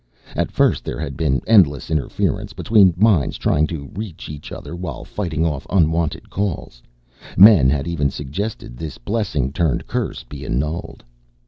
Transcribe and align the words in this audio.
At 0.35 0.49
first 0.49 0.83
there 0.83 0.99
had 0.99 1.15
been 1.15 1.43
endless 1.45 1.91
interference 1.91 2.53
between 2.53 2.95
minds 2.97 3.37
trying 3.37 3.67
to 3.67 3.87
reach 3.93 4.29
each 4.29 4.51
other 4.51 4.75
while 4.75 5.03
fighting 5.03 5.45
off 5.45 5.67
unwanted 5.69 6.27
calls. 6.31 6.81
Men 7.37 7.69
had 7.69 7.87
even 7.87 8.09
suggested 8.09 8.77
this 8.77 8.97
blessing 8.97 9.53
turned 9.53 9.85
curse 9.85 10.23
be 10.23 10.43
annulled. 10.43 11.03